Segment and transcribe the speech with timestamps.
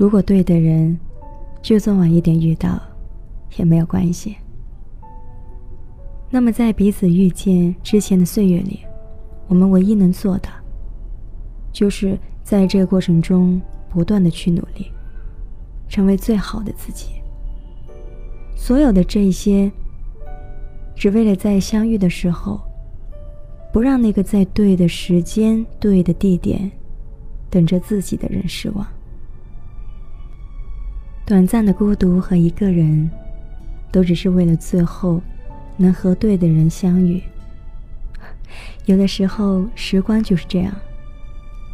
[0.00, 0.98] 如果对的人，
[1.60, 2.80] 就算晚一点遇到，
[3.58, 4.34] 也没有关系。
[6.30, 8.80] 那么，在彼此遇见之前的岁月里，
[9.46, 10.48] 我们唯一能做的，
[11.70, 13.60] 就是在这个过程中
[13.90, 14.90] 不断的去努力，
[15.86, 17.10] 成为最好的自己。
[18.56, 19.70] 所有的这些，
[20.96, 22.58] 只为了在相遇的时候，
[23.70, 26.72] 不让那个在对的时间、对的地点，
[27.50, 28.86] 等着自己的人失望。
[31.30, 33.08] 短暂的孤独和一个人，
[33.92, 35.22] 都只是为了最后
[35.76, 37.22] 能和对的人相遇。
[38.86, 40.74] 有的时候，时光就是这样，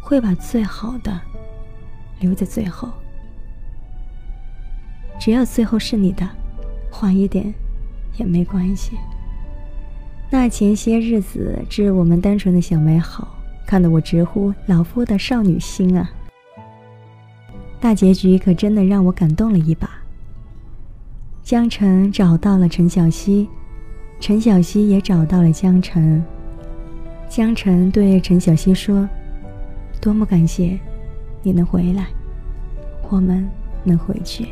[0.00, 1.20] 会把最好的
[2.20, 2.88] 留在最后。
[5.20, 6.26] 只要最后是你的，
[7.02, 7.52] 晚一点
[8.16, 8.92] 也没关系。
[10.30, 16.10] 那前些日子，致我们单纯的小美好，看得我直呼老夫的少女心啊！
[17.82, 19.90] 大结局可真的让我感动了一把。
[21.42, 23.48] 江澄找到了陈小希，
[24.20, 26.22] 陈小希也找到了江澄。
[27.28, 29.08] 江澄对陈小希说
[30.00, 30.78] ：“多么感谢
[31.42, 32.06] 你能回来，
[33.10, 33.44] 我们
[33.82, 34.46] 能回去。”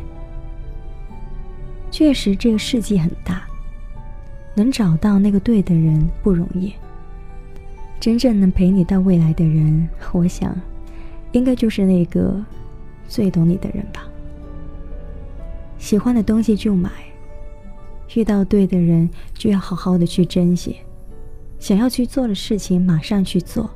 [1.88, 3.44] 确实，这个世界很大，
[4.56, 6.72] 能找到那个对的人不容易。
[8.00, 10.52] 真正能陪你到未来的人，我想，
[11.30, 12.44] 应该就是那个。
[13.10, 14.08] 最懂你的人吧。
[15.78, 16.90] 喜欢的东西就买，
[18.14, 20.76] 遇到对的人就要好好的去珍惜，
[21.58, 23.68] 想要去做的事情马上去做。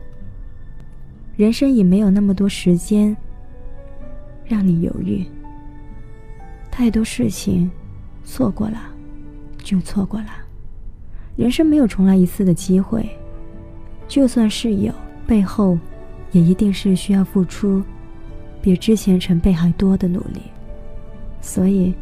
[1.37, 3.17] 人生也没有那么多时间
[4.45, 5.27] 让你犹豫。
[6.71, 7.69] 太多事情
[8.23, 8.79] 错过了
[9.59, 10.29] 就错过了，
[11.35, 13.09] 人生没有重来一次的机会，
[14.07, 14.95] 就算是有，
[15.27, 15.77] 背后
[16.31, 17.83] 也一定是需要付出。
[18.65, 20.41] 比之前成倍还多的努力，
[21.43, 21.93] 所以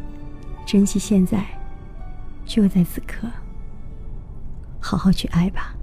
[0.65, 1.43] 珍惜现在，
[2.45, 3.27] 就在此刻，
[4.79, 5.75] 好好去爱吧。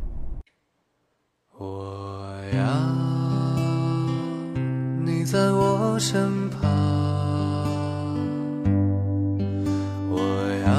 [1.58, 2.62] 我要
[5.04, 6.62] 你在我身旁，
[10.08, 10.18] 我
[10.64, 10.72] 要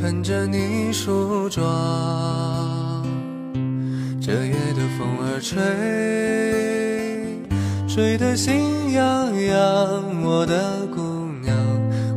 [0.00, 1.66] 看着你梳妆，
[4.20, 6.85] 这夜的风儿吹。
[7.96, 11.00] 吹得心痒痒，我的姑
[11.40, 11.56] 娘，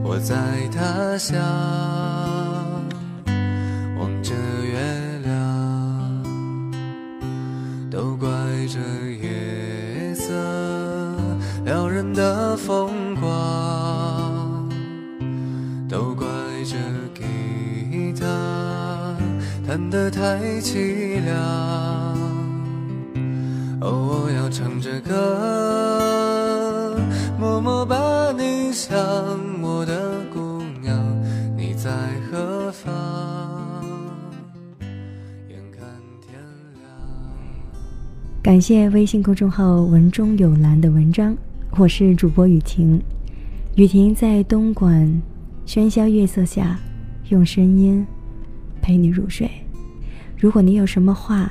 [0.04, 0.36] 我在
[0.74, 1.40] 他乡
[3.98, 4.78] 望着月
[5.24, 6.22] 亮，
[7.90, 8.28] 都怪
[8.68, 8.78] 这
[9.26, 10.34] 夜色
[11.64, 14.70] 撩人的风光，
[15.88, 16.28] 都怪
[16.66, 16.76] 这
[17.18, 19.16] 吉他
[19.66, 22.09] 弹得太凄凉。
[23.82, 25.16] 哦，我要唱着歌，
[27.40, 27.96] 默默把
[28.34, 28.94] 你想，
[29.62, 31.02] 我的姑娘，
[31.56, 31.90] 你在
[32.30, 32.92] 何方？
[35.48, 35.88] 眼看
[36.20, 36.38] 天
[36.76, 36.84] 亮。
[38.44, 41.34] 感谢微信公众号“文中有蓝”的文章，
[41.78, 43.02] 我是主播雨婷。
[43.76, 45.22] 雨婷在东莞
[45.66, 46.78] 喧嚣月色下，
[47.30, 48.06] 用声音
[48.82, 49.50] 陪你入睡。
[50.38, 51.50] 如果你有什么话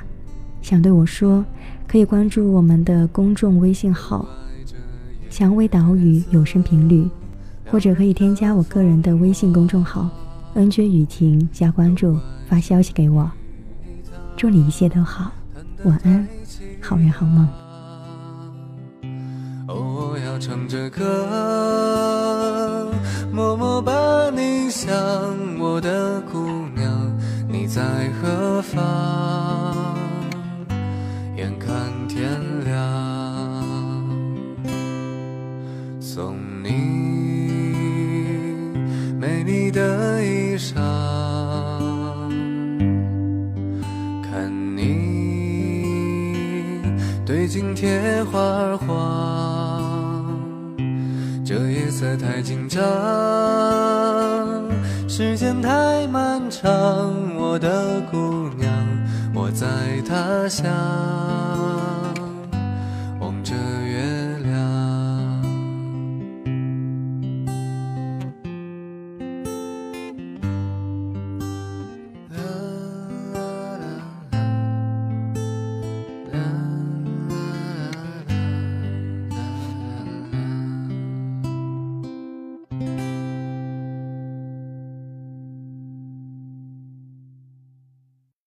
[0.61, 1.43] 想对我说，
[1.89, 4.29] 可以关注我们的公众微信号
[5.31, 7.09] “蔷薇岛屿有声频率”，
[7.65, 10.11] 或者可以添加我个人的微信公众号
[10.55, 13.31] “nj 雨婷”加关注，发消息给我。
[14.37, 15.33] 祝你一切都好，
[15.85, 16.29] 晚安，
[16.83, 17.49] 好人好梦。
[19.69, 21.05] 哦，我要唱着歌，
[23.33, 24.95] 默默把你想，
[25.59, 26.39] 我的姑
[26.77, 27.83] 娘，你在
[28.21, 29.58] 何方？
[31.39, 31.71] 眼看
[32.09, 32.29] 天
[32.65, 32.75] 亮，
[36.01, 36.71] 送你
[39.21, 40.75] 美丽的衣裳，
[44.21, 46.83] 看你
[47.25, 50.37] 对镜贴花黄，
[51.45, 52.83] 这夜色太紧张，
[55.09, 58.88] 时间太漫长，我的姑娘。
[59.49, 59.67] 我在
[60.07, 61.58] 他乡。